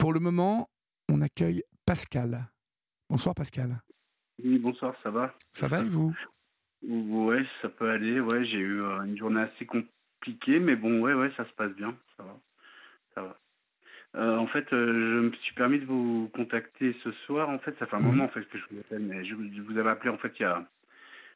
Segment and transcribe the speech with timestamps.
[0.00, 0.70] Pour le moment,
[1.10, 2.46] on accueille Pascal.
[3.10, 3.82] Bonsoir Pascal.
[4.42, 5.34] Oui, bonsoir, ça va?
[5.52, 6.16] Ça va et vous?
[6.82, 8.18] Ouais, ça peut aller.
[8.18, 11.72] Ouais, j'ai eu euh, une journée assez compliquée, mais bon, ouais, ouais, ça se passe
[11.72, 11.94] bien.
[12.16, 12.40] Ça va.
[13.14, 13.38] Ça va.
[14.16, 17.50] Euh, en fait, euh, je me suis permis de vous contacter ce soir.
[17.50, 19.60] En fait, ça fait un moment en fait que je vous appelle, mais je, je
[19.60, 20.66] vous avais appelé en fait il y a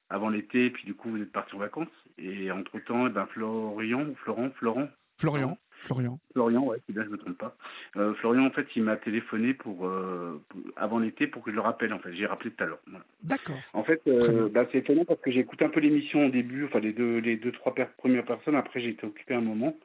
[0.09, 1.89] avant l'été, puis du coup vous êtes parti en vacances.
[2.17, 4.89] Et entre temps, ben Florian Florent, Florent,
[5.21, 5.59] Florian.
[5.85, 6.19] Florian.
[6.33, 7.57] Florian, ouais, c'est bien, je me trompe pas.
[7.97, 11.55] Euh, Florian, en fait, il m'a téléphoné pour, euh, pour- avant l'été pour que je
[11.57, 11.93] le rappelle.
[11.93, 12.81] En fait, j'ai rappelé tout à l'heure.
[12.87, 13.05] Voilà.
[13.23, 13.61] D'accord.
[13.73, 16.65] En fait, euh, bah, c'est étonnant parce que j'ai écouté un peu l'émission au début,
[16.65, 18.57] enfin les deux, les deux, trois per- premières personnes.
[18.57, 19.77] Après, j'ai été occupé un moment.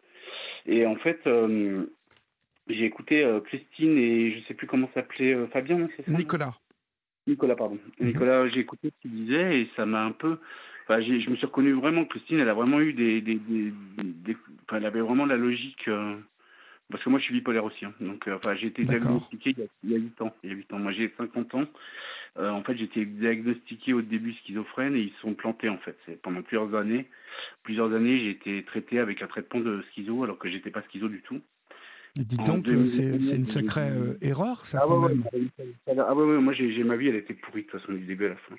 [0.65, 1.19] Et en fait,
[2.67, 6.53] j'ai écouté Christine et je sais plus comment s'appelait Fabien, non, c'est ça Nicolas.
[7.27, 7.77] Nicolas, pardon.
[7.99, 8.07] Mhm.
[8.07, 10.37] Nicolas, j'ai écouté ce qu'il disait et ça m'a un peu.
[10.89, 12.03] Enfin, je me suis reconnu vraiment.
[12.05, 13.71] Christine, elle a vraiment eu des, des, des,
[14.03, 15.87] des- enfin, elle avait vraiment la logique.
[15.87, 16.15] euh,
[16.89, 17.85] parce que moi, je suis bipolaire aussi.
[17.85, 17.93] hein.
[18.01, 20.35] Donc, euh, enfin, j'ai été diagnostiqué il y, a, il y a 8 ans.
[20.43, 20.79] Il y a 8 ans.
[20.79, 21.65] Moi, j'ai 50 ans.
[22.37, 25.77] Euh, en fait, j'ai été diagnostiqué au début schizophrène et ils se sont plantés en
[25.77, 25.97] fait.
[26.23, 27.07] Pendant plusieurs années.
[27.63, 31.07] Plusieurs années, j'ai été traité avec un traitement de schizo alors que j'étais pas schizo
[31.07, 31.39] du tout.
[32.17, 35.15] Et dites En donc, 2019, c'est une sacrée euh, erreur, ça, Ah quand ouais, ouais,
[35.33, 35.95] même.
[35.95, 36.05] va.
[36.09, 38.25] Ah ouais, ouais, moi j'ai ma vie, elle était pourrie de toute façon du début
[38.25, 38.55] à la fin.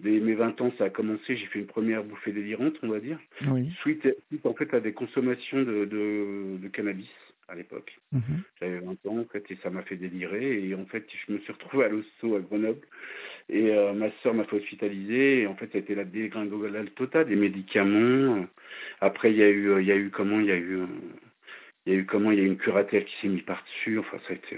[0.00, 3.00] Dès mes 20 ans, ça a commencé, j'ai fait une première bouffée délirante, on va
[3.00, 3.18] dire.
[3.48, 3.70] Oui.
[3.80, 7.08] Suite, suite en fait à des consommations de, de, de cannabis
[7.48, 7.98] à l'époque.
[8.12, 8.22] Mhm.
[8.60, 11.38] J'avais 20 ans en fait et ça m'a fait délirer et en fait je me
[11.40, 12.80] suis retrouvé à l'hosto à Grenoble
[13.48, 16.94] et euh, ma soeur m'a fait hospitaliser et en fait ça a été la dégringolade
[16.94, 18.46] totale des médicaments.
[19.00, 20.78] Après il y a eu euh, il y a eu comment il y a eu
[21.86, 23.62] il y a eu comment il y a eu une curatelle qui s'est mise par
[23.62, 24.56] dessus enfin ça a été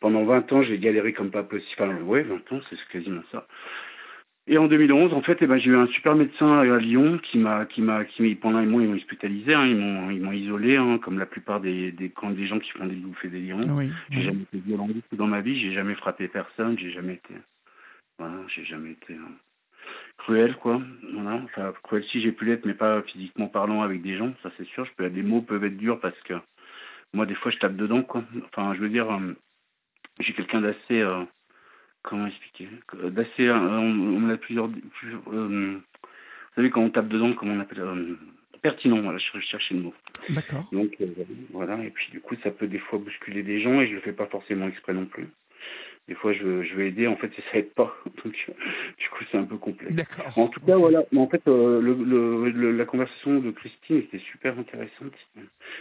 [0.00, 3.46] pendant 20 ans j'ai galéré comme pas possible enfin ouais 20 ans c'est quasiment ça.
[4.46, 7.38] Et en 2011, en fait, eh ben, j'ai eu un super médecin à Lyon qui
[7.38, 10.32] m'a, qui m'a, qui pendant un mois, ils m'ont hospitalisé, hein, ils m'ont, ils m'ont
[10.32, 13.66] isolé, hein, comme la plupart des, des, quand des gens qui font des bouffées délirantes.
[13.68, 13.90] Oui.
[14.10, 14.24] J'ai oui.
[14.24, 17.34] jamais été violent dans ma vie, j'ai jamais frappé personne, j'ai jamais été,
[18.18, 19.18] voilà, j'ai jamais été euh,
[20.20, 20.80] cruel, quoi.
[21.12, 24.50] Voilà, enfin, cruel si j'ai pu l'être, mais pas physiquement parlant avec des gens, ça
[24.56, 24.84] c'est sûr.
[24.84, 26.34] Je peux, les mots peuvent être durs parce que
[27.12, 28.22] moi, des fois, je tape dedans, quoi.
[28.46, 29.34] Enfin, je veux dire, euh,
[30.20, 31.24] j'ai quelqu'un d'assez, euh,
[32.02, 32.68] comment expliquer,
[33.04, 34.70] d'assez, euh, on, on a plusieurs,
[35.32, 37.82] euh, vous savez quand on tape dedans, comment on appelle,
[38.62, 39.00] pertinent.
[39.00, 39.94] Voilà, je cherchais le mot.
[40.28, 40.68] D'accord.
[40.72, 40.96] Donc
[41.50, 44.00] voilà, et puis du coup ça peut des fois bousculer des gens et je le
[44.00, 45.28] fais pas forcément exprès non plus.
[46.10, 46.42] Des fois je,
[46.74, 47.94] veux aider, en fait ça aide pas.
[48.24, 49.94] Donc du coup c'est un peu complexe.
[50.36, 53.98] En tout cas voilà, mais en fait euh, le, le, le- la conversation de Christine
[53.98, 55.14] était super intéressante.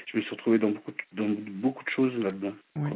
[0.06, 2.53] Je me suis retrouvé dans beaucoup de, dans beaucoup de choses là-dedans.
[2.78, 2.91] Oui.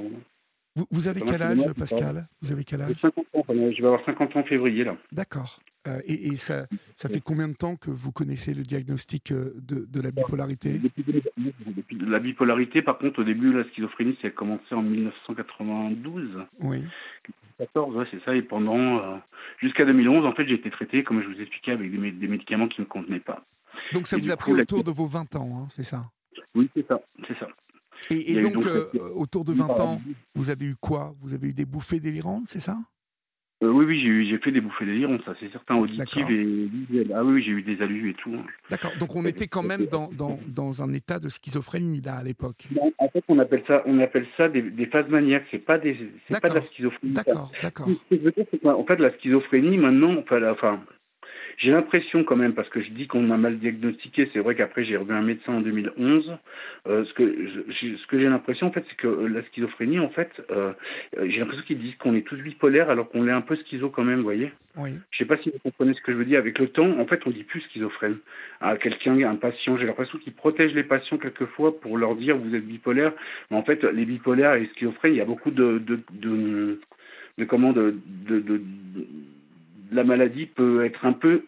[0.76, 0.88] Vraiment.
[0.92, 2.28] Vous, vous avez quel âge, Pascal?
[2.42, 2.96] Vous avez quel âge?
[2.96, 4.96] 50 ans, je vais avoir 50 ans en février là.
[5.12, 5.60] D'accord.
[5.86, 9.54] Euh, et et ça, ça fait combien de temps que vous connaissez le diagnostic euh,
[9.58, 10.80] de, de la bipolarité?
[10.80, 16.46] Depuis, depuis la bipolarité, par contre, au début, la schizophrénie, ça a commencé en 1992.
[16.62, 16.84] Oui.
[17.60, 18.34] 14, ouais, c'est ça.
[18.36, 19.18] Et pendant, euh,
[19.62, 22.28] jusqu'à 2011, en fait, j'ai été traité, comme je vous expliquais, avec des, mé- des
[22.28, 23.44] médicaments qui ne me convenaient pas.
[23.92, 25.84] Donc ça Et vous a coup, pris la- autour de vos 20 ans, hein, c'est
[25.84, 26.06] ça?
[26.56, 27.48] Oui, c'est ça, c'est ça.
[28.10, 30.02] Et, donc, euh, cette- autour de 20 ans,
[30.36, 31.14] vous avez eu quoi?
[31.22, 32.78] Vous avez eu des bouffées délirantes, c'est ça?
[33.64, 37.14] Euh, oui, oui, j'ai fait des bouffées délirantes, ça, c'est certain, auditives et visuelles.
[37.16, 38.34] Ah oui, j'ai eu des alus et tout.
[38.34, 38.44] hein.
[38.70, 38.92] D'accord.
[39.00, 42.68] Donc on était quand même dans, dans, dans un état de schizophrénie, là, à l'époque.
[42.98, 45.46] En fait, on appelle ça, on appelle ça des, des phases maniaques.
[45.50, 45.94] C'est pas des,
[46.42, 47.14] pas de la schizophrénie.
[47.14, 47.88] D'accord, d'accord.
[48.64, 50.82] Qu'en fait, la schizophrénie, maintenant, enfin, la- enfin,
[51.58, 54.84] j'ai l'impression quand même, parce que je dis qu'on m'a mal diagnostiqué, c'est vrai qu'après
[54.86, 56.38] j'ai revu un médecin en 2011,
[56.88, 59.44] euh, ce que je- je- ce que j'ai l'impression, en fait, c'est que euh, la
[59.44, 60.74] schizophrénie, en fait, euh,
[61.26, 64.04] j'ai l'impression qu'ils disent qu'on est tous bipolaires alors qu'on est un peu schizo quand
[64.04, 64.92] même, vous voyez Oui.
[65.12, 66.40] je sais pas si vous comprenez ce que je veux dire.
[66.40, 68.18] Avec le temps, en fait, on dit plus schizophrène
[68.62, 69.78] à quelqu'un, à un patient.
[69.78, 73.14] J'ai l'impression qu'ils protègent les patients quelquefois pour leur dire vous êtes bipolaire.
[73.52, 76.80] Mais en fait, les bipolaires et les schizophrènes, il y a beaucoup de de de,
[77.38, 77.96] de comment de-
[78.28, 78.62] de-
[79.94, 81.46] la maladie peut être un peu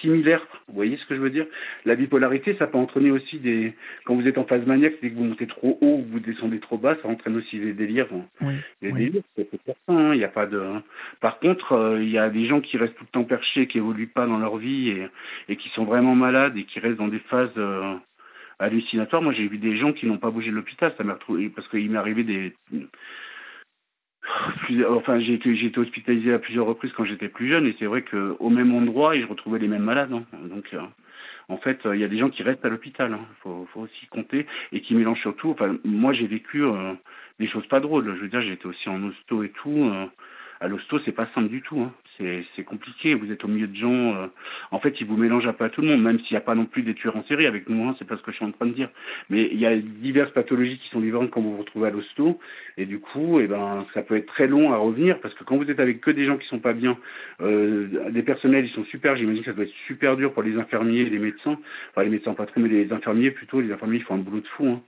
[0.00, 0.44] similaire.
[0.68, 1.46] Vous voyez ce que je veux dire?
[1.84, 3.72] La bipolarité, ça peut entraîner aussi des
[4.04, 6.58] quand vous êtes en phase maniaque, c'est que vous montez trop haut ou vous descendez
[6.58, 8.08] trop bas, ça entraîne aussi des délires.
[8.12, 8.24] hein.
[8.40, 8.54] Oui.
[8.82, 8.92] Oui.
[8.92, 10.60] délires, c'est certain, hein, il a pas de.
[11.20, 13.78] Par contre, euh, il y a des gens qui restent tout le temps perchés, qui
[13.78, 15.06] évoluent pas dans leur vie et,
[15.48, 17.94] et qui sont vraiment malades et qui restent dans des phases euh,
[18.58, 19.22] hallucinatoires.
[19.22, 21.68] Moi, j'ai vu des gens qui n'ont pas bougé de l'hôpital, ça m'a retrouvé parce
[21.68, 22.54] qu'il m'est arrivé des.
[24.88, 27.86] Enfin, j'ai été, j'ai été hospitalisé à plusieurs reprises quand j'étais plus jeune et c'est
[27.86, 30.12] vrai que au même endroit, je retrouvais les mêmes malades.
[30.12, 30.24] hein.
[30.48, 30.80] Donc, euh,
[31.48, 33.12] en fait, euh, il y a des gens qui restent à l'hôpital.
[33.12, 35.50] Il faut, faut aussi compter et qui mélangent surtout.
[35.50, 36.92] Enfin, moi, j'ai vécu euh,
[37.38, 38.14] des choses pas drôles.
[38.16, 39.90] Je veux dire, été aussi en hosto et tout.
[39.92, 40.06] euh,
[40.60, 41.80] à l'hosto, c'est pas simple du tout.
[41.80, 41.92] Hein.
[42.18, 43.14] C'est compliqué.
[43.14, 44.14] Vous êtes au milieu de gens.
[44.14, 44.26] Euh,
[44.70, 46.66] en fait, ils vous mélangent à tout le monde, même s'il n'y a pas non
[46.66, 47.88] plus des tueurs en série avec nous.
[47.88, 48.88] Hein, c'est pas ce que je suis en train de dire.
[49.30, 52.38] Mais il y a diverses pathologies qui sont différentes quand vous vous retrouvez à l'hosto.
[52.76, 55.56] Et du coup, eh ben, ça peut être très long à revenir parce que quand
[55.56, 56.96] vous êtes avec que des gens qui sont pas bien,
[57.40, 59.16] euh, des personnels, ils sont super.
[59.16, 61.58] J'imagine que ça doit être super dur pour les infirmiers les médecins.
[61.90, 63.60] Enfin, les médecins pas trop, mais les infirmiers plutôt.
[63.60, 64.66] Les infirmiers, ils font un boulot de fou.
[64.66, 64.82] Hein.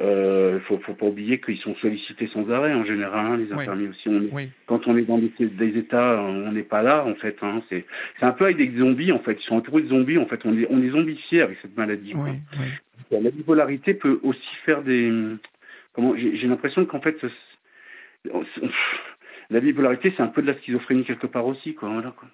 [0.00, 3.26] Euh, faut, faut pas oublier qu'ils sont sollicités sans arrêt en général.
[3.26, 4.08] Hein, les infirmiers aussi.
[4.08, 4.28] On
[4.66, 7.36] Quand on est dans des, des états, on n'est pas là en fait.
[7.42, 7.84] Hein, c'est
[8.20, 9.36] un peu avec des zombies en fait.
[9.40, 10.40] Ils sont entourés de zombies en fait.
[10.44, 12.12] On est, on est zombifié avec cette maladie.
[12.12, 12.28] Quoi.
[13.10, 15.12] La bipolarité peut aussi faire des.
[15.94, 17.16] Comment J'ai l'impression qu'en fait,
[19.50, 21.88] la bipolarité c'est un peu de la schizophrénie quelque part aussi quoi.
[21.88, 22.28] Voilà, quoi.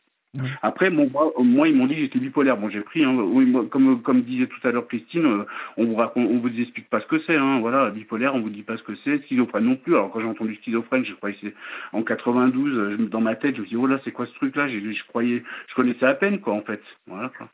[0.62, 1.10] Après, bon,
[1.44, 2.56] moi, ils m'ont dit que j'étais bipolaire.
[2.56, 3.04] Bon, j'ai pris.
[3.04, 5.44] Hein, oui, comme comme disait tout à l'heure Christine, euh,
[5.76, 7.36] on vous raconte, on vous explique pas ce que c'est.
[7.36, 9.24] Hein, voilà, bipolaire, on vous dit pas ce que c'est.
[9.26, 9.94] Schizophrène non plus.
[9.94, 11.54] Alors quand j'ai entendu schizophrène, je croyais c'est
[11.92, 12.76] en 92.
[12.76, 14.68] Euh, dans ma tête, je me dis oh là, c'est quoi ce truc-là?
[14.68, 16.82] Je croyais, je connaissais à peine quoi en fait.
[17.06, 17.48] Voilà quoi.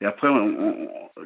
[0.00, 0.28] Et après,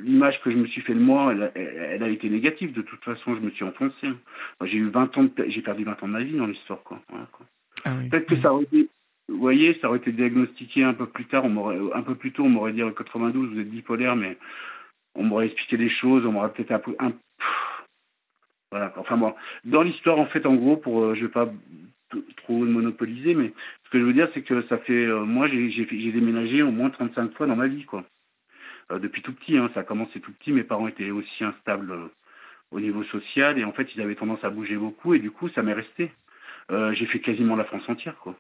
[0.01, 2.73] l'image que je me suis fait de moi, elle, a été négative.
[2.73, 4.07] De toute façon, je me suis enfoncé.
[4.07, 4.17] Hein.
[4.63, 7.01] J'ai eu 20 ans, j'ai perdu 20 ans de ma vie dans l'histoire quoi.
[7.09, 7.47] Voilà, quoi.
[7.85, 8.89] Ah Peut-être que ça aurait été
[9.29, 12.33] vous voyez, ça aurait été diagnostiqué un peu plus tard, on m'aurait, un peu plus
[12.33, 14.39] tôt, on m'aurait dit en 92, vous êtes bipolaire, mais
[15.15, 16.97] on m'aurait expliqué les choses, on m'aurait peut-être un peu.
[16.99, 17.13] Un...
[18.71, 19.35] Voilà, enfin bon.
[19.65, 21.51] Dans l'histoire, en fait, en gros, pour, euh, je vais pas
[22.39, 23.53] trop monopoliser, mais
[23.85, 25.07] ce que je veux dire, c'est que ça fait.
[25.07, 28.05] Euh, moi, j'ai déménagé au moins 35 fois dans ma vie, quoi.
[28.91, 31.95] Euh, depuis tout petit, hein, ça a commencé tout petit, mes parents étaient aussi instables
[32.71, 35.49] au niveau social, et en fait, ils avaient tendance à bouger beaucoup, et du coup,
[35.51, 36.11] ça m'est resté.
[36.71, 38.37] j'ai fait quasiment la France entière, quoi.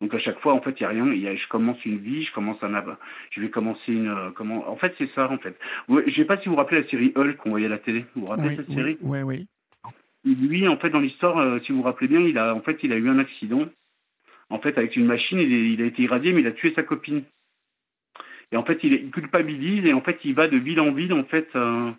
[0.00, 1.12] Donc à chaque fois, en fait, il y a rien.
[1.12, 2.96] Y a, je commence une vie, je commence un,
[3.30, 4.68] je vais commencer une, euh, comment.
[4.70, 5.58] En fait, c'est ça, en fait.
[5.88, 8.04] Je sais pas si vous vous rappelez la série Hulk qu'on voyait à la télé.
[8.14, 9.46] Vous vous rappelez cette série Oui, oui.
[10.24, 12.78] Lui, en fait, dans l'histoire, euh, si vous vous rappelez bien, il a, en fait,
[12.82, 13.64] il a eu un accident.
[14.50, 16.82] En fait, avec une machine, il, il a été irradié, mais il a tué sa
[16.82, 17.22] copine.
[18.52, 21.12] Et en fait, il, il culpabilise et en fait, il va de ville en ville,
[21.12, 21.48] en fait.
[21.56, 21.90] Euh,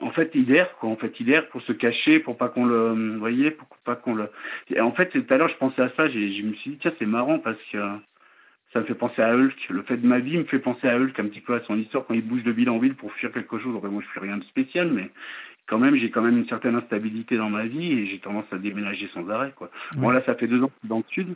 [0.00, 0.90] en fait, il erre, quoi.
[0.90, 3.96] En fait, il erre pour se cacher, pour pas qu'on le, vous voyez, pour pas
[3.96, 4.28] qu'on le.
[4.70, 6.92] Et en fait, tout à l'heure, je pensais à ça, je me suis dit, tiens,
[6.98, 7.78] c'est marrant parce que
[8.72, 9.68] ça me fait penser à Hulk.
[9.70, 11.76] Le fait de ma vie me fait penser à Hulk un petit peu à son
[11.78, 13.74] histoire quand il bouge de ville en ville pour fuir quelque chose.
[13.76, 15.10] Enfin, moi, je fais rien de spécial, mais
[15.66, 18.58] quand même, j'ai quand même une certaine instabilité dans ma vie et j'ai tendance à
[18.58, 19.70] déménager sans arrêt, quoi.
[19.96, 21.34] Bon, là, ça fait deux ans que je suis dans le sud.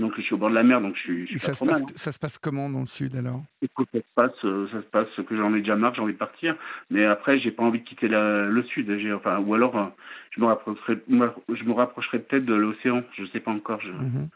[0.00, 1.86] Donc je suis au bord de la mer, donc je suis, ça, se passe, hein.
[1.94, 3.42] ça se passe comment dans le sud alors?
[3.62, 6.14] Écoute, ça se passe, euh, ça se passe que j'en ai déjà marre, j'ai envie
[6.14, 6.56] de partir,
[6.90, 8.90] mais après j'ai pas envie de quitter le sud.
[9.14, 9.86] Enfin, ou alors euh,
[10.30, 13.80] je me rapprocherai, je me rapprocherai peut-être de l'océan, je sais pas encore.
[13.80, 13.92] Je...
[13.92, 14.28] Mhm.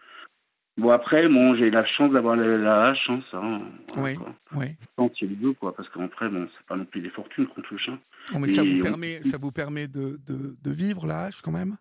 [0.76, 3.38] Bon après, bon, j'ai la chance d'avoir la, hache, hein, ça.
[3.38, 3.62] Hein,
[3.96, 4.16] oui,
[4.56, 4.66] oui.
[4.96, 7.62] Tant qu'il y a quoi, parce qu'après, bon, c'est pas non plus des fortunes qu'on
[7.62, 7.88] touche.
[7.88, 7.98] Hein.
[8.40, 11.76] mais ça vous permet, ça vous permet de, de, de vivre la hache quand même?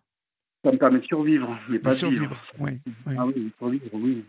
[0.64, 2.34] Ça me permet de survivre, mais pas de survivre.
[2.58, 2.80] Oui,
[3.16, 4.24] Ah oui, survivre, oui.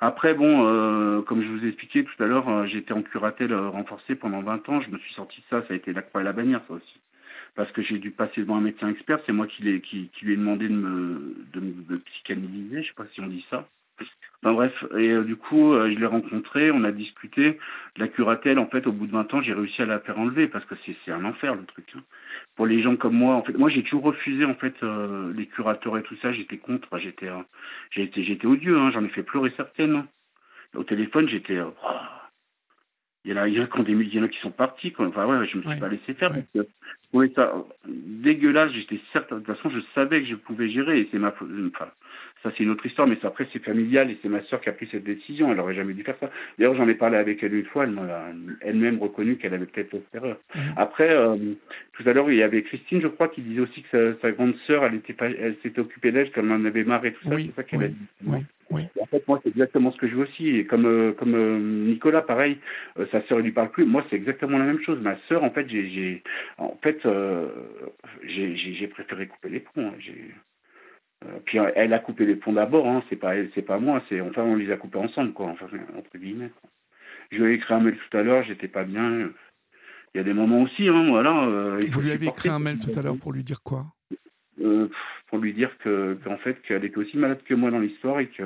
[0.00, 3.02] Après, bon, euh, comme je vous ai expliqué tout à l'heure, euh, j'ai été en
[3.02, 4.80] curatelle euh, renforcée pendant 20 ans.
[4.80, 5.66] Je me suis sorti de ça.
[5.66, 7.00] Ça a été la croix et la bannière, ça aussi.
[7.54, 9.20] Parce que j'ai dû passer devant un médecin expert.
[9.26, 12.82] C'est moi qui, qui, qui, lui ai demandé de me, de me psychanalyser.
[12.82, 13.68] Je sais pas si on dit ça.
[14.42, 17.60] Enfin bref, et euh, du coup, euh, je l'ai rencontré, on a discuté.
[17.96, 20.48] La curatelle, en fait, au bout de 20 ans, j'ai réussi à la faire enlever
[20.48, 21.86] parce que c'est un enfer le truc.
[21.94, 22.00] Hein.
[22.56, 25.46] Pour les gens comme moi, en fait, moi j'ai toujours refusé en fait euh, les
[25.46, 26.32] curateurs et tout ça.
[26.32, 27.28] J'étais contre, j'étais,
[27.92, 28.76] j'étais, j'étais odieux.
[28.76, 29.94] Hein, J'en ai fait pleurer certaines.
[29.94, 30.06] Hein.
[30.74, 31.60] Au téléphone, j'étais.
[31.60, 31.72] Oh.
[33.24, 34.50] il y en a, il y en a, des, il y en a qui sont
[34.50, 34.90] partis.
[34.90, 35.06] Quoi.
[35.06, 36.30] Enfin, ouais, je me suis pas laissé faire.
[36.32, 37.54] Parce que ça
[37.86, 38.72] dégueulasse.
[38.72, 39.36] J'étais certain.
[39.36, 40.98] De toute façon, je savais que je pouvais gérer.
[40.98, 41.92] Et c'est ma, enfin,
[42.42, 44.72] ça, c'est une autre histoire, mais après, c'est familial et c'est ma sœur qui a
[44.72, 45.52] pris cette décision.
[45.52, 46.28] Elle aurait jamais dû faire ça.
[46.58, 47.84] D'ailleurs, j'en ai parlé avec elle une fois.
[47.84, 48.30] Elle m'a
[48.60, 50.38] elle-même reconnu qu'elle avait peut-être fait erreur.
[50.54, 50.62] Mhm.
[50.76, 51.36] Après, euh,
[51.92, 54.56] tout à l'heure, il y avait Christine, je crois, qui disait aussi que sa, grande
[54.66, 57.36] sœur, elle était elle s'était occupée d'elle, qu'elle en avait marre et tout ça.
[57.38, 58.06] c'est ça qu'elle a dit.
[58.70, 60.48] Oui, En fait, moi, c'est exactement ce que je veux aussi.
[60.48, 62.56] Et comme, euh, comme euh, Nicolas, pareil,
[63.12, 63.84] sa sœur, elle lui parle plus.
[63.84, 64.98] Moi, c'est exactement la même chose.
[65.00, 66.22] Ma sœur, en fait, j'ai,
[66.58, 66.98] en fait,
[68.24, 69.88] j'ai préféré couper les ponts.
[69.88, 69.94] Hein.
[71.24, 74.20] Euh, puis elle a coupé les ponts d'abord, hein, c'est pas c'est pas moi, c'est
[74.20, 76.50] enfin on les a coupés ensemble quoi, enfin entre guillemets.
[77.30, 79.30] Je lui ai écrit un mail tout à l'heure, j'étais pas bien.
[80.14, 81.46] Il y a des moments aussi, hein, voilà.
[81.46, 83.86] Euh, Vous lui avez écrit un mail tout à l'heure pour lui dire quoi?
[84.60, 84.88] Euh,
[85.28, 88.26] Pour lui dire que qu'en fait qu'elle était aussi malade que moi dans l'histoire et
[88.26, 88.42] que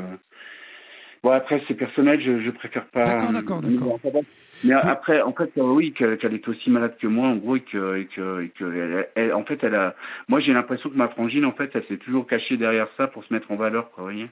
[1.27, 3.05] bon après c'est personnel, je, je préfère pas.
[3.33, 4.23] D'accord, d'accord, d'accord.
[4.65, 7.61] Mais après, en fait, euh, oui, qu'elle est aussi malade que moi, en gros, et
[7.61, 9.95] que, et que, et que elle, en fait, elle a.
[10.29, 13.23] Moi, j'ai l'impression que ma frangine, en fait, elle s'est toujours cachée derrière ça pour
[13.25, 14.05] se mettre en valeur, quoi.
[14.05, 14.29] Voyez.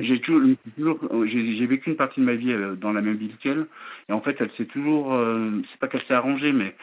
[0.00, 0.40] J'ai toujours,
[0.74, 3.66] toujours j'ai vécu une partie de ma vie euh, dans la même ville qu'elle,
[4.08, 5.12] et en fait, elle s'est toujours.
[5.12, 6.74] Euh, c'est pas qu'elle s'est arrangée, mais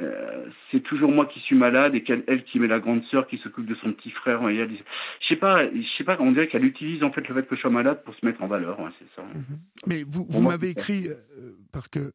[0.00, 3.26] euh, c'est toujours moi qui suis malade et qu'elle, elle qui met la grande sœur
[3.26, 4.40] qui s'occupe de son petit frère.
[4.40, 7.46] Voyez, je sais pas, je sais pas, on dirait qu'elle utilise en fait le fait
[7.46, 9.22] que je sois malade pour se mettre en valeur, c'est ça.
[9.22, 9.58] Mhm.
[9.88, 11.08] Mais vous, vous m'avez écrit,
[11.72, 12.12] parce que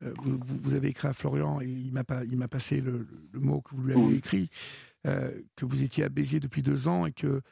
[0.00, 3.60] vous, vous, avez écrit à Florian et il m'a pas, il m'a passé le, mot
[3.60, 4.50] que vous lui avez écrit,
[5.04, 7.42] que vous étiez à Béziers depuis deux ans et que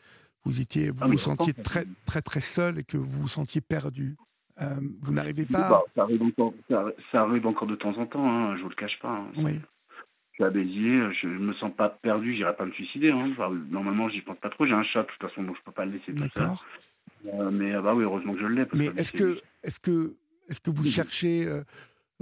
[0.45, 3.61] vous étiez, vous, ah, vous sentiez très, très, très seul et que vous vous sentiez
[3.61, 4.17] perdu.
[4.61, 4.67] Euh,
[5.01, 5.69] vous n'arrivez pas.
[5.69, 8.75] Bah, ça, arrive encore, ça, arrive encore, de temps en temps, hein, je vous le
[8.75, 9.11] cache pas.
[9.11, 9.29] Hein.
[9.39, 9.53] Oui.
[10.31, 13.11] Je suis à Béziers, je ne me sens pas perdu, j'irai pas me suicider.
[13.11, 13.31] Hein.
[13.33, 14.67] Enfin, normalement, j'y pense pas trop.
[14.67, 16.51] J'ai un chat, de toute façon, donc je peux pas le laisser tout seul.
[17.27, 18.65] Euh, mais euh, bah oui, heureusement que je l'ai.
[18.75, 20.15] Mais est-ce que, est-ce que,
[20.49, 21.49] est-ce que vous cherchez,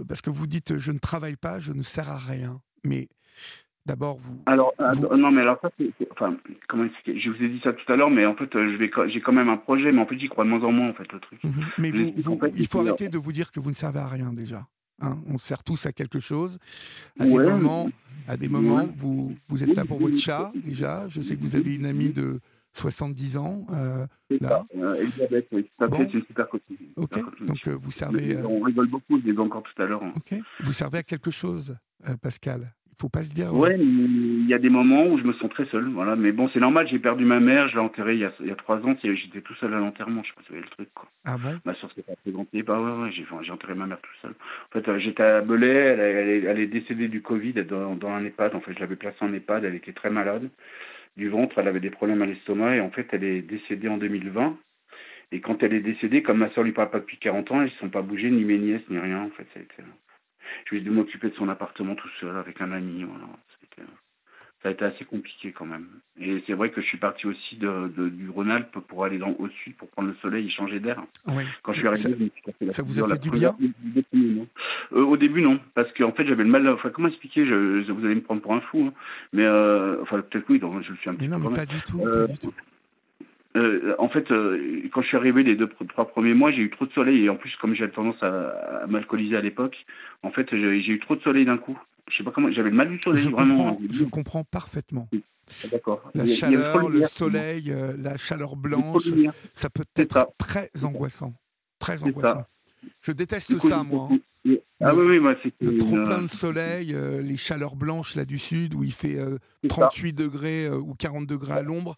[0.08, 2.60] parce que vous dites, je ne travaille pas, je ne sers à rien.
[2.84, 3.08] Mais
[3.84, 4.40] D'abord, vous.
[4.46, 4.74] Alors,
[5.16, 6.36] non, mais alors ça, c'est, enfin,
[6.68, 7.18] comment expliquer?
[7.18, 9.32] Je vous ai dit ça tout à l'heure, mais en fait, je vais, j'ai quand
[9.32, 11.18] même un projet, mais en fait, j'y crois de moins en moins, en fait, le
[11.18, 11.42] truc.
[11.42, 11.64] Mhm.
[11.78, 14.68] Mais vous, il faut arrêter de vous dire que vous ne servez à rien déjà.
[15.00, 16.58] Hein on sert tous à quelque chose.
[17.18, 17.90] À des moments,
[18.28, 21.08] à des moments, vous, vous êtes là pour votre chat déjà.
[21.08, 22.38] Je sais que vous avez une amie de
[22.72, 23.66] 70 ans.
[23.72, 24.06] Euh,
[24.40, 24.64] là.
[24.76, 26.76] Euh, Elisabeth, oui, c'est une super copine.
[26.96, 28.36] Ok, donc euh, vous servez.
[28.38, 30.02] On rigole beaucoup, je l'ai encore tout à l'heure.
[30.02, 30.12] Hein.
[30.16, 31.76] Ok, vous servez à quelque chose,
[32.22, 32.72] Pascal?
[32.98, 33.54] Faut pas se dire.
[33.54, 36.14] Ouais, il y a des moments où je me sens très seul, voilà.
[36.14, 36.86] Mais bon, c'est normal.
[36.88, 38.94] J'ai perdu ma mère, je l'ai enterrée il y a, il y a trois ans.
[39.02, 40.22] J'étais tout seul à l'enterrement.
[40.22, 41.08] Je sais pas si vous voyez le truc, quoi.
[41.24, 41.58] Ah bon?
[41.64, 42.62] Ma soeur s'est pas présentée.
[42.62, 43.10] Bah ouais, ouais.
[43.12, 44.32] J'ai enterré ma mère tout seul.
[44.32, 45.68] En fait, euh, j'étais à Belay.
[45.68, 48.54] Elle, elle, elle, est décédée du Covid dans, dans un EHPAD.
[48.54, 49.64] En fait, je l'avais placée en EHPAD.
[49.64, 50.50] Elle était très malade
[51.16, 51.58] du ventre.
[51.58, 54.56] Elle avait des problèmes à l'estomac et en fait, elle est décédée en 2020.
[55.32, 57.68] Et quand elle est décédée, comme ma soeur lui parle pas depuis 40 ans, elles
[57.68, 59.22] ne sont pas bougées, ni mes nièces, ni rien.
[59.22, 59.74] En fait, ça a été...
[60.66, 63.04] Je lui ai dû m'occuper de son appartement tout seul avec un ami.
[63.04, 63.26] Voilà
[64.62, 65.88] ça a été assez compliqué quand même.
[66.20, 69.48] Et c'est vrai que je suis parti aussi de, du Rhône-Alpes pour aller dans, au
[69.48, 71.02] sud pour prendre le soleil et changer d'air.
[71.62, 72.30] Quand je suis arrivé,
[72.66, 73.56] ça, ça vous a fait du bien
[74.94, 76.68] euh, Au début, non, parce qu'en fait, j'avais le mal.
[76.68, 77.46] Enfin, comment expliquer?
[77.46, 78.92] Je, Vous allez me prendre pour un fou, hein.
[79.32, 80.58] mais euh, enfin peut-être oui.
[80.58, 81.98] Donc, je le suis un petit non, mais pas du tout.
[81.98, 82.52] pas du tout.
[83.54, 86.70] Euh, en fait, euh, quand je suis arrivé les deux trois premiers mois, j'ai eu
[86.70, 88.48] trop de soleil et en plus, comme j'avais tendance à,
[88.82, 89.76] à m'alcooliser à l'époque,
[90.22, 91.78] en fait, j'ai eu trop de soleil d'un coup.
[92.10, 93.74] Je sais pas comment, j'avais le mal du soleil je vraiment.
[93.74, 95.08] Comprends, je comprends parfaitement.
[95.12, 96.10] Ah, d'accord.
[96.14, 99.08] La chaleur, le soleil, euh, la chaleur blanche,
[99.52, 101.34] ça peut être très angoissant,
[101.78, 102.44] très angoissant.
[103.00, 104.08] Je déteste ça, moi.
[104.10, 104.18] Hein.
[104.82, 108.38] Ah oui, oui, moi, le trop plein de soleil, euh, les chaleurs blanches là du
[108.38, 109.16] sud où il fait
[109.68, 111.96] 38 euh, degrés euh, ou 40 degrés à l'ombre.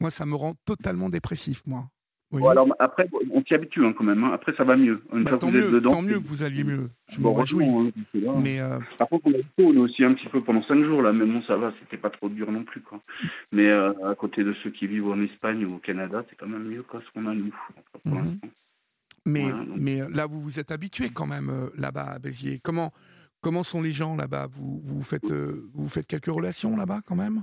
[0.00, 1.84] Moi, ça me rend totalement dépressif, moi.
[2.32, 4.22] Bon, alors après, on s'y habitue hein, quand même.
[4.24, 4.32] Hein.
[4.34, 5.00] Après, ça va mieux.
[5.12, 6.90] Bah, tant, mieux tant mieux que vous alliez mieux.
[7.08, 7.64] Je bon, réjouis.
[7.64, 7.92] Hein,
[8.42, 8.58] mais
[8.98, 11.40] Par contre, on a, est aussi un petit peu pendant 5 jours là, mais bon,
[11.42, 11.72] ça va.
[11.80, 13.00] C'était pas trop dur non plus, quoi.
[13.52, 16.64] Mais à côté de ceux qui vivent en Espagne ou au Canada, c'est quand même
[16.64, 17.54] mieux quoi, ce qu'on a nous.
[18.04, 18.20] Pour.
[19.26, 19.44] Mais,
[19.76, 22.60] mais euh, là, vous vous êtes habitué quand même euh, là-bas à Béziers.
[22.62, 22.92] Comment,
[23.42, 24.46] comment sont les gens là-bas?
[24.48, 27.42] Vous, vous, faites, euh, vous faites quelques relations là-bas quand même?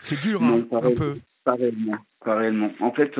[0.00, 1.16] C'est dur, hein, un peu.
[1.44, 2.70] Pas réellement, pas réellement.
[2.80, 3.14] En fait,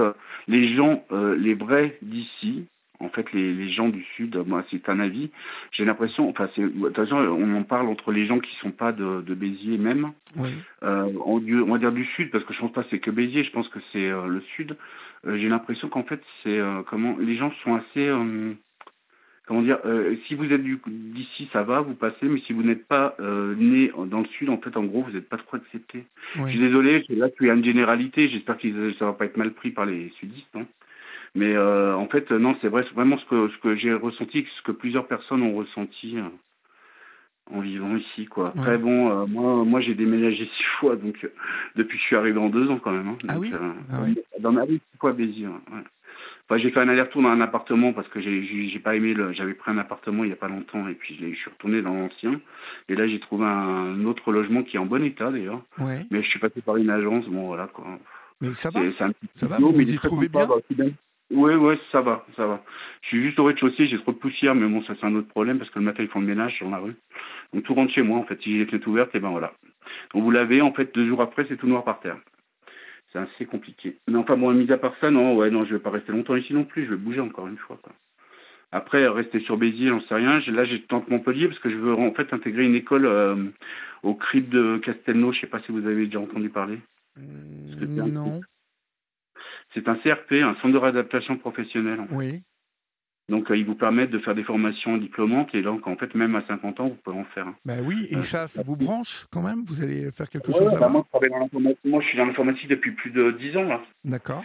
[0.47, 2.67] les gens, les vrais d'ici,
[3.03, 5.31] en fait, les, les, gens du Sud, moi, c'est un avis.
[5.73, 9.23] J'ai l'impression, enfin, c'est, façon, on en parle entre les gens qui sont pas de,
[9.23, 10.13] de Béziers même.
[10.37, 10.51] Oui.
[10.83, 13.11] Euh, on, on, va dire du Sud, parce que je pense pas que c'est que
[13.11, 14.77] Béziers, je pense que c'est le Sud.
[15.27, 18.53] Euh, j'ai l'impression qu'en fait, c'est euh, comment les gens sont assez euh,
[19.47, 19.79] comment dire,
[20.27, 24.21] si vous êtes d'ici, ça va, vous passez, mais si vous n'êtes pas né dans
[24.21, 26.05] le sud, en fait, en gros, vous n'êtes pas trop accepté.
[26.37, 29.53] Je suis désolé, là, tu as une généralité, j'espère que ça va pas être mal
[29.53, 30.65] pris par les sudistes, hein.
[31.35, 34.63] Mais en fait, non, c'est vrai, c'est vraiment ce que, ce que j'ai ressenti, ce
[34.63, 36.17] que plusieurs personnes ont ressenti
[37.51, 38.49] en vivant ici quoi.
[38.49, 41.33] Après bon, euh, moi moi j'ai déménagé six fois donc euh,
[41.77, 43.09] depuis que je suis arrivé en deux ans quand même.
[43.09, 43.17] Hein.
[43.29, 43.51] ah oui?
[43.53, 44.19] Euh, ah oui.
[44.39, 45.47] Dans ma vie six fois Béziers.
[45.47, 45.83] Ouais.
[46.49, 49.33] Enfin, j'ai fait un aller-retour dans un appartement parce que j'ai j'ai pas aimé le
[49.33, 51.95] j'avais pris un appartement il y a pas longtemps et puis je suis retourné dans
[51.95, 52.41] l'ancien
[52.89, 55.63] et là j'ai trouvé un autre logement qui est en bon état d'ailleurs.
[55.79, 56.05] Ouais.
[56.11, 57.87] Mais je suis passé par une agence bon voilà quoi.
[58.41, 58.81] Mais ça va.
[59.35, 59.59] ça va.
[59.59, 60.49] Vous vous y trouvez bien.
[61.33, 62.63] Oui, oui, ça va, ça va.
[63.01, 65.29] Je suis juste au rez-de-chaussée, j'ai trop de poussière, mais bon, ça c'est un autre
[65.29, 66.95] problème parce que le matin ils font le ménage sur la rue.
[67.53, 68.41] Donc tout rentre chez moi en fait.
[68.43, 69.53] Si j'ai les fenêtres ouvertes, et ben voilà.
[70.13, 72.19] Donc vous l'avez, en fait, deux jours après, c'est tout noir par terre.
[73.13, 73.97] C'est assez compliqué.
[74.09, 76.37] Mais enfin bon, mis à part ça, non, ouais, non, je vais pas rester longtemps
[76.37, 76.85] ici non plus.
[76.85, 77.79] Je vais bouger encore une fois.
[77.83, 77.93] Quoi.
[78.71, 80.41] Après, rester sur Béziers, j'en sais rien.
[80.47, 83.37] Là, j'ai tente Montpellier parce que je veux en fait intégrer une école euh,
[84.03, 85.33] au CRIP de Castelnau.
[85.33, 86.79] Je sais pas si vous avez déjà entendu parler.
[87.17, 88.41] Non.
[89.75, 92.01] C'est un CRP, un centre de réadaptation professionnelle.
[92.11, 92.43] Oui.
[93.29, 96.35] Donc, euh, ils vous permettent de faire des formations diplômantes et donc, en fait, même
[96.35, 97.47] à 50 ans, vous pouvez en faire.
[97.65, 100.73] Ben oui, et euh, ça, ça vous branche quand même Vous allez faire quelque chose
[100.73, 100.89] bah, là-bas?
[100.89, 103.65] moi, moi, je suis dans l'informatique depuis plus de 10 ans.
[103.65, 103.81] là.
[104.05, 104.45] D'accord.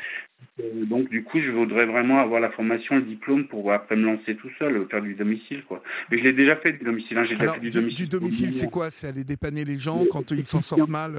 [0.60, 4.06] Euh, donc, du coup, je voudrais vraiment avoir la formation, le diplôme pour après me
[4.06, 5.64] lancer tout seul, faire du domicile.
[5.68, 5.82] quoi.
[6.12, 7.18] Mais je l'ai déjà fait du domicile.
[7.18, 7.98] Hein, j'ai déjà fait du, domicile.
[7.98, 8.92] Du domicile, c'est quoi?
[8.92, 11.14] C'est aller dépanner les gens quand ils s'en sortent mal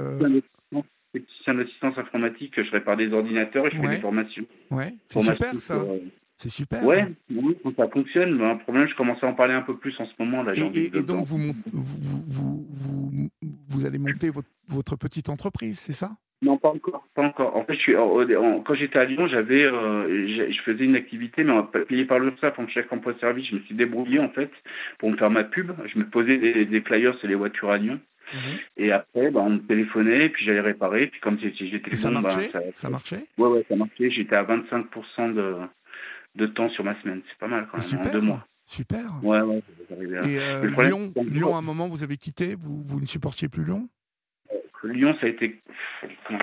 [1.12, 4.45] C'est d'assistance informatique, je répare des ordinateurs et je fais des formations.
[4.71, 5.83] Ouais, c'est super ça.
[6.37, 6.85] C'est super.
[6.85, 8.41] Ouais, oui, ça fonctionne.
[8.41, 10.45] Un problème, je commence à en parler un peu plus en ce moment.
[10.45, 13.29] Là, et, et, donc, vous, vous, vous,
[13.69, 16.12] vous, allez monter votre, votre petite entreprise, c'est ça?
[16.41, 17.57] Non, pas encore, pas encore.
[17.57, 21.55] En fait, je suis, quand j'étais à Lyon, j'avais, euh, je faisais une activité, mais
[21.88, 23.49] payée par le SAF en chèque emploi service.
[23.49, 24.53] Je me suis débrouillé en fait
[24.99, 25.73] pour me faire ma pub.
[25.93, 27.99] Je me posais des, des flyers sur les voitures à Lyon.
[28.35, 28.58] Mhm.
[28.76, 31.06] Et après, bah, on me téléphonait, puis j'allais réparer.
[31.06, 32.50] Puis comme j'étais ça bah, marchait?
[32.50, 33.25] ça, ça, marchait?
[33.38, 34.11] Ouais, ouais, ça marchait.
[34.11, 35.56] J'étais à 25% de,
[36.37, 37.23] de temps sur ma semaine.
[37.28, 38.47] C'est pas mal quand même, super, en deux mois.
[38.66, 39.04] Super.
[39.23, 39.62] Ouais, ouais.
[39.90, 42.54] Et euh, Lyon, Lyon, à un moment, vous avez quitté?
[42.54, 43.88] Vous, vous ne supportiez plus Lyon?
[44.85, 45.61] Lyon, ça a été.
[46.26, 46.38] Comment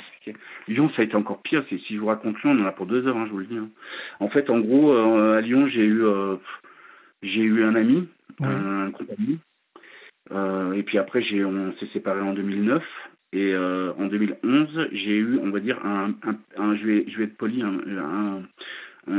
[0.68, 1.64] Lyon, ça a été encore pire.
[1.70, 3.46] Si je vous raconte Lyon, on en a pour deux heures, hein, je vous le
[3.46, 3.58] dis.
[3.58, 3.70] Hein.
[4.20, 6.38] En fait, en gros, euh, à Lyon, j'ai eu, euh,
[7.22, 8.08] j'ai eu un ami,
[8.42, 9.40] un compagnie.
[10.32, 12.84] Euh, et puis après, j'ai, on s'est séparés en 2009.
[13.34, 16.14] Et en 2011, j'ai eu, on va dire, un,
[16.56, 18.44] un, je, vais, je vais être poli, un,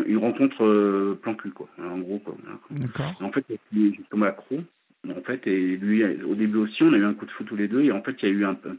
[0.06, 1.68] une rencontre plan cul, quoi.
[1.78, 2.34] En gros, quoi.
[2.70, 3.12] D'accord.
[3.20, 3.44] En fait,
[3.74, 4.62] j'ai tombé accro
[5.10, 7.56] en fait, et lui, au début aussi, on a eu un coup de fou tous
[7.56, 8.76] les deux, et en fait, il y a eu un peu.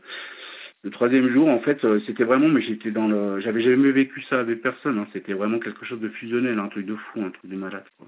[0.87, 4.21] Le troisième jour, en fait, euh, c'était vraiment, mais j'étais dans le, j'avais jamais vécu
[4.29, 4.97] ça avec personne.
[4.97, 5.07] Hein.
[5.11, 7.83] C'était vraiment quelque chose de fusionnel, un truc de fou, un truc de malade.
[7.97, 8.07] Quoi.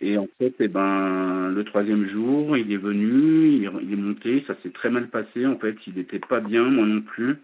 [0.00, 4.56] Et en fait, eh ben, le troisième jour, il est venu, il est, monté, ça
[4.64, 5.46] s'est très mal passé.
[5.46, 7.36] En fait, il n'était pas bien, moi non plus.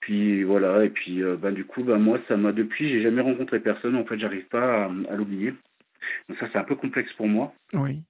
[0.00, 3.20] Puis voilà, et puis euh, ben, du coup, ben, moi, ça m'a depuis, j'ai jamais
[3.20, 3.96] rencontré personne.
[3.96, 5.52] En fait, j'arrive pas à, à l'oublier.
[6.30, 7.52] Donc ça, c'est un peu complexe pour moi.
[7.74, 8.00] Oui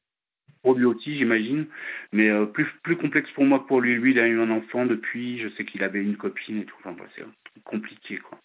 [0.66, 1.66] pour lui aussi, j'imagine.
[2.12, 3.94] Mais euh, plus, plus complexe pour moi que pour lui.
[3.94, 5.38] Lui, il a eu un enfant depuis.
[5.38, 6.74] Je sais qu'il avait une copine et tout.
[6.84, 7.22] Enfin, c'est
[7.62, 8.36] compliqué, quoi.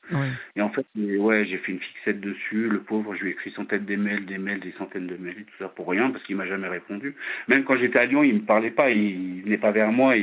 [0.55, 2.69] Et en fait, ouais, j'ai fait une fixette dessus.
[2.69, 5.45] Le pauvre, je lui ai écrit centaines des mails, des mails, des centaines de mails,
[5.45, 7.15] tout ça pour rien, parce qu'il m'a jamais répondu.
[7.47, 8.91] Même quand j'étais à Lyon, il me parlait pas.
[8.91, 10.13] Il, n'est pas vers moi.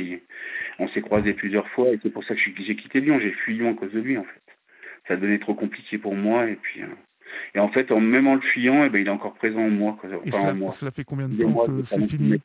[0.79, 1.89] on s'est croisés plusieurs fois.
[1.89, 3.19] Et c'est pour ça que j'ai quitté Lyon.
[3.21, 4.41] J'ai fui Lyon à cause de lui, en fait.
[5.09, 6.49] Ça devenait trop compliqué pour moi.
[6.49, 6.81] Et puis.
[6.81, 6.87] Euh,
[7.55, 9.69] et en fait, en, même en le fuyant, eh ben, il est encore présent en
[9.69, 9.97] moi.
[9.99, 10.09] Quoi.
[10.25, 12.39] Et cela, fait combien de temps que c'est fini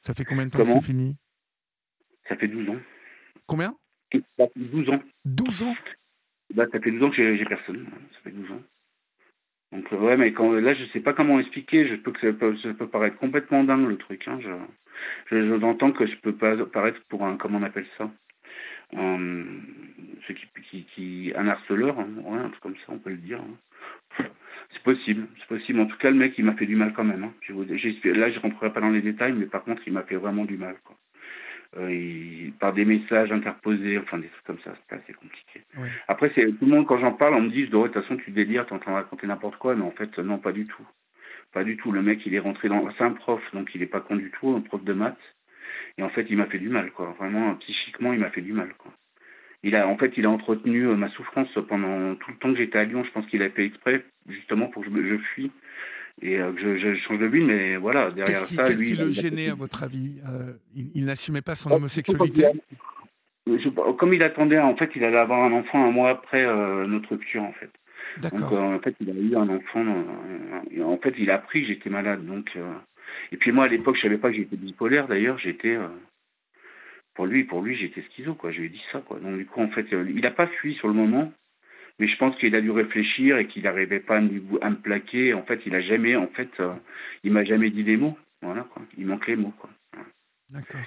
[0.00, 1.16] Ça fait combien de temps que c'est fini
[2.28, 2.80] Ça fait 12 ans.
[3.46, 3.74] Combien
[4.12, 5.02] Ça fait 12 ans.
[5.24, 5.74] 12 ans
[6.54, 7.86] bah, Ça fait 12 ans que j'ai personne.
[8.12, 8.62] Ça fait 12 ans.
[9.72, 11.86] Donc, euh, ouais, mais quand, là, je sais pas comment expliquer.
[11.86, 14.26] Je peux que ça peut, ça peut paraître complètement dingue, le truc.
[14.26, 14.38] Hein.
[14.40, 14.50] Je,
[15.30, 18.10] je, je, que je peux pas paraître pour un, comment on appelle ça?
[18.96, 19.44] Un,
[20.26, 22.08] ce qui, qui, qui, un harceleur, hein.
[22.24, 23.40] ouais, un truc comme ça, on peut le dire.
[23.40, 24.24] Hein.
[24.72, 25.80] C'est possible, c'est possible.
[25.80, 27.24] En tout cas, le mec, il m'a fait du mal quand même.
[27.24, 27.32] Hein.
[27.40, 27.52] Je
[28.10, 30.56] là, je rentrerai pas dans les détails, mais par contre, il m'a fait vraiment du
[30.56, 30.76] mal.
[30.84, 30.96] Quoi.
[31.76, 35.62] Euh, par des messages interposés, enfin des trucs comme ça, c'était assez compliqué.
[36.08, 38.30] Après, c'est tout le monde, quand j'en parle, on me dit, de toute façon, tu
[38.30, 40.66] délires, tu es en train de raconter n'importe quoi, mais en fait, non, pas du
[40.66, 40.86] tout.
[41.52, 41.90] Pas du tout.
[41.92, 42.88] Le mec, il est rentré dans.
[42.92, 45.18] C'est un prof, donc il est pas con du tout, un prof de maths.
[45.98, 47.14] Et en fait, il m'a fait du mal, quoi.
[47.18, 48.92] Vraiment, psychiquement, il m'a fait du mal, quoi
[49.62, 52.58] il a en fait il a entretenu euh, ma souffrance pendant tout le temps que
[52.58, 53.04] j'étais à Lyon.
[53.04, 55.50] Je pense qu'il a fait exprès justement pour que je, je fuis
[56.22, 57.46] et euh, que je, change de ville.
[57.46, 60.52] Mais voilà, derrière ça, qu'est-ce qui le gênait à votre avis euh,
[60.94, 62.46] Il, n'assumait pas son homosexualité.
[63.98, 66.44] comme il attendait, en fait, il allait avoir un enfant un mois après
[66.86, 67.70] notre rupture, en fait.
[68.18, 68.50] D'accord.
[68.50, 69.84] Donc, en fait, il a eu un enfant.
[70.82, 72.24] en fait, il a appris que j'étais malade.
[72.26, 72.56] Donc,
[73.32, 75.08] et puis moi, à l'époque, je savais pas que j'étais bipolaire.
[75.08, 75.76] D'ailleurs, j'étais
[77.14, 78.50] pour lui, pour lui, j'étais schizo, quoi.
[78.50, 79.18] Je lui ai dit ça, quoi.
[79.18, 81.32] Donc, du coup, en fait, euh, il n'a pas fui sur le moment,
[81.98, 85.34] mais je pense qu'il a dû réfléchir et qu'il n'arrivait pas à me, plaquer.
[85.34, 86.72] En fait, il a jamais, en fait, euh,
[87.24, 88.16] il m'a jamais dit des mots.
[88.42, 88.82] Voilà, quoi.
[88.96, 89.70] Il manque les mots, quoi.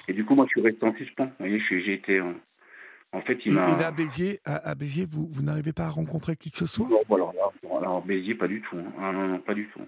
[0.08, 1.26] Et du coup, moi, je suis resté en suspens.
[1.26, 2.18] Vous voyez, j'ai été.
[2.18, 2.34] Euh,
[3.12, 3.70] en fait, il m'a.
[3.70, 6.88] Et à Béziers, à, Béziers vous, vous n'arrivez pas à rencontrer qui que ce soit?
[6.90, 7.34] Non, alors,
[7.78, 8.76] alors, Béziers, pas du tout.
[8.78, 8.92] Hein.
[9.00, 9.82] Ah, non, non, pas du tout.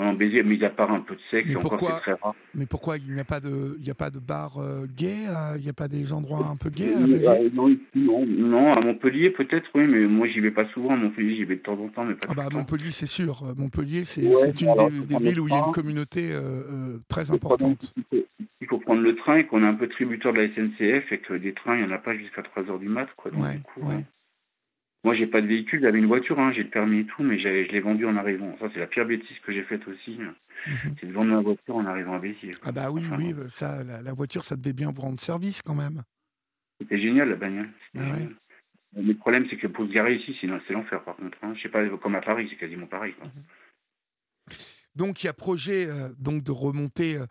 [0.00, 2.34] Non, Béziers, mis à part un peu de sexe, mais pourquoi, encore très rare.
[2.54, 5.26] Mais pourquoi il n'y a pas de, il n'y a pas de bar euh, gay
[5.28, 7.50] euh, Il n'y a pas des endroits un peu gays à Béziers?
[7.52, 10.94] non, non, non, à Montpellier peut-être, oui, mais moi j'y vais pas souvent.
[10.94, 13.04] À Montpellier, j'y vais de temps en temps, mais pas ah bah, à Montpellier, c'est
[13.04, 13.42] sûr.
[13.58, 17.92] Montpellier, c'est une des, villes où il y a une communauté euh, très importante.
[18.62, 21.18] Il faut prendre le train et qu'on est un peu tributeur de la SNCF et
[21.18, 23.08] que des trains, il n'y en a pas jusqu'à 3 heures du mat.
[23.16, 24.04] Quoi, donc, du coup, ouais.
[25.02, 27.38] Moi, j'ai pas de véhicule, j'avais une voiture, hein, j'ai le permis et tout, mais
[27.38, 28.54] je l'ai vendu en arrivant.
[28.60, 30.18] Ça, c'est la pire bêtise que j'ai faite aussi.
[30.18, 30.96] Mhm.
[31.00, 32.50] C'est de vendre ma voiture en arrivant à Béziers.
[32.62, 35.74] Ah bah oui, oui, bah, ça, la, voiture, ça devait bien vous rendre service quand
[35.74, 36.02] même.
[36.80, 37.70] C'était génial, la bagnole.
[37.98, 38.00] Ah
[38.96, 41.38] mais le problème, c'est que pour se garer ici, c'est l'enfer, par contre.
[41.42, 41.54] Hein.
[41.56, 43.14] Je sais pas, comme à Paris, c'est quasiment pareil.
[43.22, 44.56] Mhm.
[44.96, 47.26] Donc, il y a projet euh, donc de remonter euh,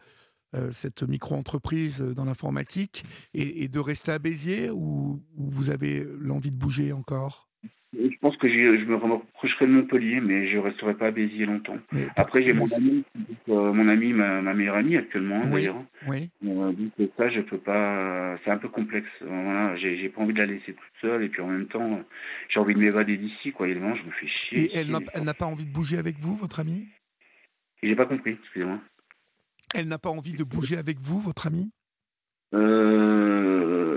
[0.55, 3.03] euh, cette micro-entreprise dans l'informatique
[3.33, 7.48] et, de rester à Béziers ou vous avez l'envie de bouger encore?
[7.93, 11.45] Je pense que je me rapprocherai de Montpellier, mais je ne resterai pas à Béziers
[11.45, 11.77] longtemps.
[12.15, 13.03] Après, j'ai mon ami,
[13.49, 15.83] euh, mon ami, ma, meilleure amie actuellement, oui, d'ailleurs.
[16.07, 16.29] Oui.
[16.45, 18.37] Euh, donc ça, je peux pas.
[18.43, 19.09] C'est un peu complexe.
[19.21, 22.01] Voilà, j'ai pas envie de la laisser toute seule, et puis en même temps,
[22.49, 23.67] j'ai envie de m'évader d'ici, quoi.
[23.67, 24.65] Évidemment, je me fais chier.
[24.65, 26.87] Et elle n'a pas envie de bouger avec vous, votre amie?
[27.81, 28.37] J'ai pas compris.
[28.41, 28.79] Excusez-moi.
[29.73, 31.71] Elle n'a pas envie de bouger avec vous, votre amie?
[32.53, 33.88] Euh,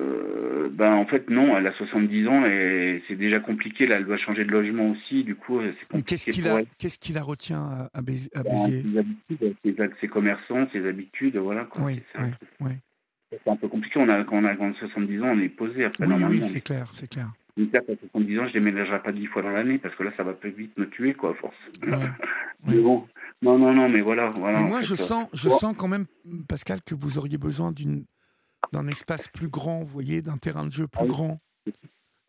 [0.73, 3.87] ben en fait non, elle a 70 ans et c'est déjà compliqué.
[3.87, 5.25] Là, elle doit changer de logement aussi.
[5.25, 6.17] Du coup, c'est compliqué.
[6.17, 10.87] Qu'est-ce qui la, qu'est-ce qui la retient à, Béziers, ben, ses habitudes, ses, commerçants, ses
[10.87, 11.65] habitudes, voilà.
[11.65, 11.83] Quoi.
[11.85, 12.31] Oui, c'est, un
[12.61, 12.73] oui,
[13.31, 13.99] c'est un peu compliqué.
[13.99, 16.07] On a, quand on a 70 ans, on est posé après.
[16.07, 17.31] Oui, oui, c'est clair, c'est clair.
[17.57, 20.13] Une carte à 70 ans, je déménagerai pas dix fois dans l'année parce que là,
[20.17, 21.55] ça va peut vite me tuer, quoi, à force.
[22.67, 23.07] mais bon,
[23.43, 24.31] non, non, non, mais voilà.
[24.31, 26.07] voilà moi, je, sens, je sens quand même,
[26.49, 28.05] Pascal, que vous auriez besoin d'une
[28.73, 31.41] d'un espace plus grand, vous voyez, d'un terrain de jeu plus ah grand.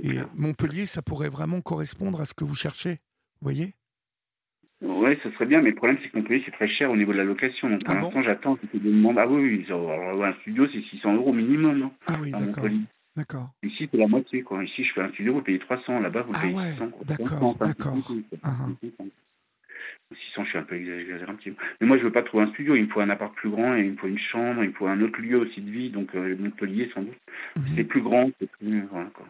[0.01, 2.99] Et Montpellier, ça pourrait vraiment correspondre à ce que vous cherchez,
[3.39, 3.73] vous voyez?
[4.82, 7.13] Oui, ce serait bien, mais le problème, c'est que Montpellier, c'est très cher au niveau
[7.13, 7.69] de la location.
[7.69, 9.17] Donc, pour ah l'instant, j'attends que des demandes.
[9.17, 11.77] Ah oui, oui, un studio, c'est 600 euros minimum.
[11.79, 12.65] Non ah oui, d'accord.
[13.15, 13.51] D'accord.
[13.62, 14.41] Ici, c'est la moitié.
[14.41, 14.63] Quoi.
[14.63, 15.99] Ici, je fais un studio, vous payez 300.
[15.99, 16.89] Là-bas, vous ah payez ouais, 600.
[17.06, 18.12] D'accord, d'accord.
[20.34, 21.63] 600, je suis un peu exagéré un petit peu.
[21.80, 22.76] Mais moi, je veux pas trouver un studio.
[22.76, 24.63] Il me faut un appart plus grand et il me faut une chambre.
[24.63, 25.89] Il me faut un autre lieu aussi de vie.
[25.89, 27.17] Donc, euh, Montpellier, sans doute.
[27.58, 27.63] Mhm.
[27.76, 28.32] C'est plus grand.
[28.39, 28.82] C'est plus.
[28.91, 29.28] Voilà, quoi.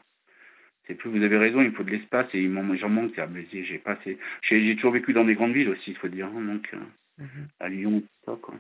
[0.88, 1.10] C'est plus.
[1.10, 1.62] Vous avez raison.
[1.62, 2.44] Il faut de l'espace et
[2.78, 3.14] j'en manque.
[3.52, 3.98] J'ai pas
[4.42, 6.28] J'ai toujours vécu dans des grandes villes aussi, il faut dire.
[6.28, 7.48] Hein, donc, euh, mhm.
[7.60, 8.56] à Lyon, tout ça, quoi.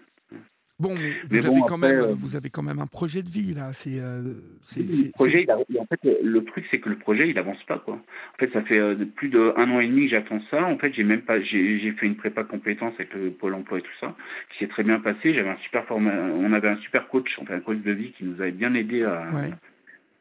[0.79, 3.53] Bon, mais vous, avez quand même, euh, vous avez quand même un projet de vie
[3.53, 3.71] là.
[3.73, 4.33] C'est, euh,
[4.75, 5.45] le projet.
[5.49, 7.93] en fait, le truc c'est que le projet il avance pas quoi.
[7.93, 10.63] En fait, ça fait euh, plus d'un an et demi que j'attends ça.
[10.63, 13.81] En fait, j'ai même pas, j'ai fait une prépa compétence avec le pôle emploi et
[13.83, 14.15] tout ça,
[14.51, 15.35] qui s'est très bien passé.
[15.35, 18.41] J'avais un super on avait un super coach, enfin un coach de vie qui nous
[18.41, 19.29] avait bien aidé à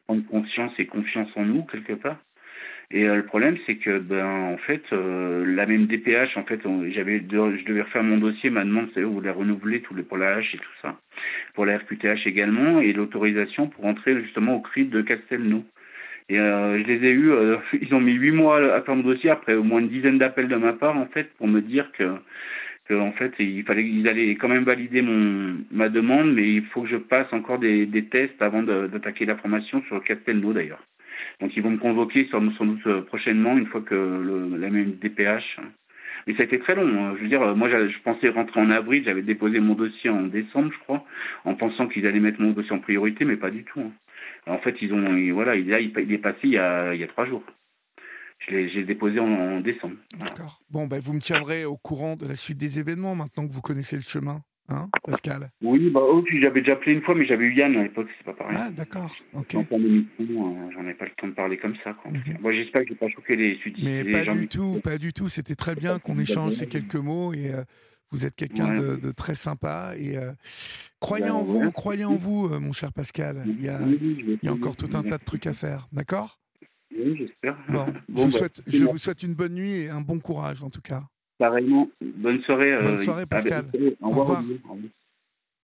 [0.05, 2.19] prendre conscience et confiance en nous quelque part.
[2.91, 6.61] Et euh, le problème, c'est que, ben, en fait, euh, la même DPH, en fait,
[6.91, 10.17] j'avais, je devais refaire mon dossier, ma demande, c'est vous la renouveler tous les, pour
[10.17, 10.99] la H et tout ça,
[11.55, 15.63] pour la RQTH également, et l'autorisation pour entrer justement au CRIP de Castelnau.
[16.29, 17.31] Et euh, je les ai eus,
[17.81, 20.47] ils ont mis huit mois à faire mon dossier, après au moins une dizaine d'appels
[20.47, 22.15] de ma part, en fait, pour me dire que,
[22.87, 26.65] que en fait, il fallait, ils allaient quand même valider mon ma demande, mais il
[26.65, 30.83] faut que je passe encore des, des tests avant d'attaquer la formation sur Castelnau d'ailleurs.
[31.43, 33.93] Donc ils vont me convoquer sans, doute prochainement, une fois que
[34.57, 35.59] la même DPH.
[36.25, 36.87] Mais ça a été très long.
[36.87, 37.15] Hein.
[37.17, 39.03] Je veux dire, moi, je pensais rentrer en avril.
[39.03, 41.03] J'avais déposé mon dossier en décembre, je crois,
[41.43, 43.81] en pensant qu'ils allaient mettre mon dossier en priorité, mais pas du tout.
[43.81, 43.91] Hein.
[44.47, 47.43] En fait, ils ont, voilà, il, est passé il y a, trois jours.
[48.47, 49.95] Je l'ai déposé en, décembre.
[50.17, 50.61] D'accord.
[50.69, 53.61] Bon, ben, vous me tiendrez au courant de la suite des événements maintenant que vous
[53.61, 54.39] connaissez le chemin.
[54.69, 55.51] Hein, Pascal?
[55.61, 58.25] Oui, bah, oh, j'avais déjà appelé une fois, mais j'avais eu Yann à l'époque, c'est
[58.25, 58.57] pas pareil.
[58.57, 59.55] Ah, d'accord, ok.
[59.55, 61.95] Euh, j'en ai pas le temps de parler comme ça.
[62.05, 62.57] Moi, mhm.
[62.57, 63.85] j'espère que je vais pas choquer les sudistes.
[63.85, 65.27] Mais pas du tout, pas du tout.
[65.27, 67.63] C'était très bien qu'on échange ces quelques mots et euh,
[68.11, 69.95] vous êtes quelqu'un de, très sympa.
[69.97, 70.31] Et euh,
[71.01, 73.43] croyez en vous, croyez en vous, mon cher Pascal.
[73.45, 76.39] Il y a, il y a encore tout un tas de trucs à faire, d'accord?
[76.97, 77.57] Oui, j'espère.
[77.69, 80.63] Bon, je, vous bah, souhaite, je vous souhaite une bonne nuit et un bon courage
[80.63, 81.03] en tout cas.
[81.37, 81.89] Pareillement.
[82.01, 82.77] Bonne soirée.
[82.81, 83.65] Bonne soirée, Pascal.
[84.01, 84.29] Au revoir.
[84.29, 84.77] Au revoir.